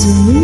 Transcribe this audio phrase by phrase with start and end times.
[0.00, 0.39] Zoom.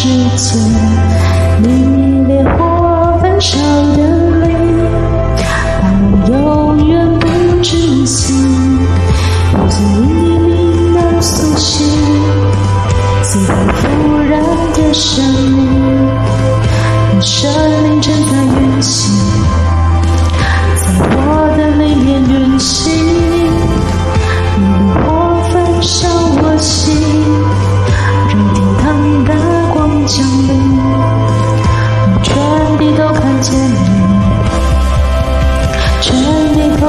[0.00, 0.56] 世界。
[1.60, 3.58] 你烈火焚烧
[3.96, 4.17] 的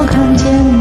[0.01, 0.78] 我看见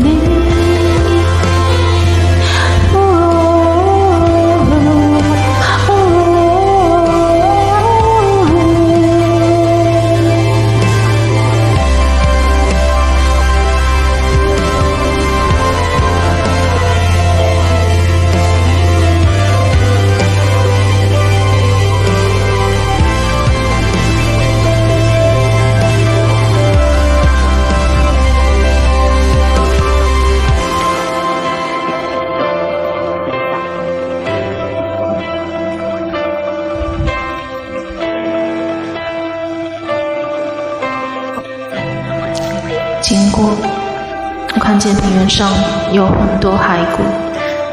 [44.79, 45.51] 看见平原上
[45.91, 47.03] 有很多骸骨，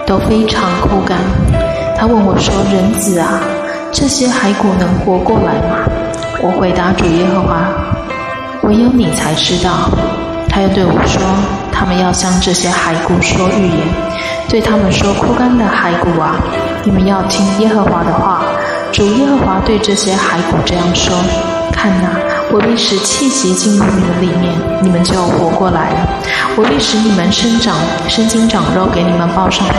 [0.07, 1.19] 都非常枯干。
[1.95, 3.41] 他问我说：“人子啊，
[3.91, 5.85] 这些骸骨能活过来吗？”
[6.41, 7.69] 我回答主耶和华
[8.65, 9.91] ：“唯有你才知道。”
[10.49, 11.21] 他又对我说
[11.71, 13.87] ：“他们要向这些骸骨说预言，
[14.49, 16.37] 对他们说：枯干的骸骨啊，
[16.83, 18.41] 你们要听耶和华的话。
[18.91, 21.15] 主耶和华对这些骸骨这样说：
[21.71, 22.09] 看哪。”
[22.55, 24.49] 我必使气息进入你们里面，
[24.81, 26.07] 你们就活过来了。
[26.55, 27.75] 我必使你们生长，
[28.07, 29.75] 生筋长肉，给你们包上皮，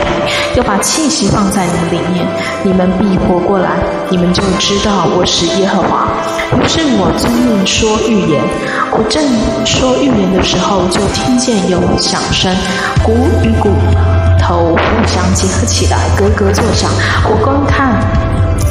[0.57, 2.27] 又把气息放在你们里面，
[2.63, 3.71] 你们必活过来。
[4.11, 6.07] 你们就知道我是耶和华。
[6.53, 8.45] 于是我遵命说预言。
[8.93, 9.25] 我正
[9.65, 12.55] 说预言的时候，就听见有响声，
[13.03, 13.71] 骨与骨
[14.39, 16.91] 头互相结合起来，咯咯作响。
[17.25, 18.16] 我观看。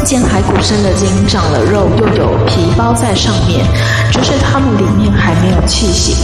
[0.05, 3.65] 见骸骨生了筋，长了肉，又有皮包在上面，
[4.11, 6.15] 只是他们里面还没有气息。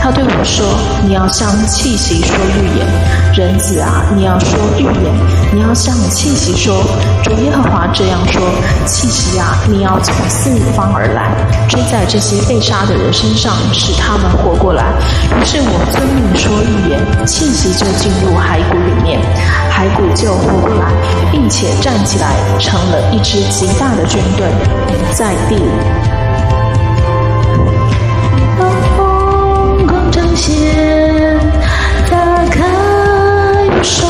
[0.00, 0.66] 他对我说
[1.06, 2.86] ：“你要向气息说预言，
[3.34, 5.14] 人子啊，你要说预言，
[5.54, 6.82] 你要向气息说，
[7.22, 7.62] 主耶和
[7.92, 8.42] 这样说：
[8.86, 11.30] 气息啊，你要从四方而来，
[11.68, 14.84] 追在这些被杀的人身上，使他们活过来。
[15.40, 19.20] 于是我遵命说预言，气息就进入骸骨里面，
[19.70, 20.92] 骸骨就活过来，
[21.32, 24.46] 并且站起来，成了一支极大的军队，
[25.12, 25.62] 在地里。”
[32.10, 34.07] 打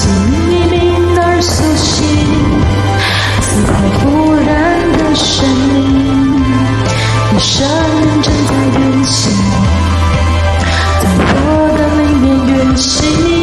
[0.00, 2.06] 从黎明而苏醒
[3.40, 4.46] 此刻忽然
[4.92, 6.40] 的声音
[7.32, 9.32] 你身影正在远行
[11.00, 11.42] 在我
[11.76, 13.37] 的里面远行。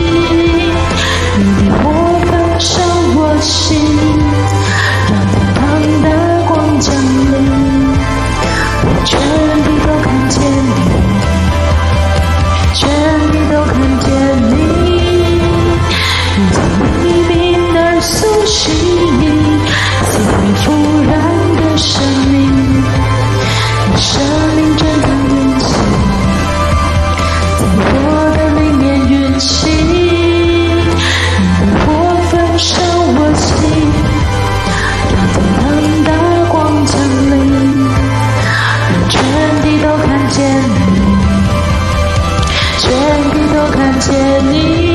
[42.87, 44.94] 全部都看见你。